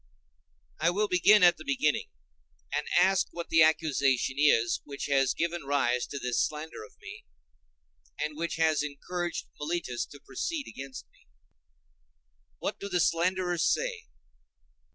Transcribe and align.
I 0.79 0.89
will 0.89 1.07
begin 1.07 1.43
at 1.43 1.57
the 1.57 1.63
beginning, 1.63 2.09
and 2.73 2.87
ask 2.99 3.27
what 3.29 3.49
the 3.49 3.61
accusation 3.61 4.35
is 4.39 4.81
which 4.83 5.05
has 5.05 5.35
given 5.35 5.63
rise 5.63 6.07
to 6.07 6.17
this 6.17 6.41
slander 6.43 6.83
of 6.83 6.95
me, 6.99 7.25
and 8.19 8.35
which 8.35 8.55
has 8.55 8.81
encouraged 8.81 9.45
Meletus 9.59 10.07
to 10.07 10.19
proceed 10.19 10.67
against 10.67 11.05
me. 11.11 11.27
What 12.57 12.79
do 12.79 12.89
the 12.89 12.99
slanderers 12.99 13.71
say? 13.71 14.07